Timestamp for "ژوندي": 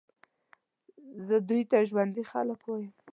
1.89-2.23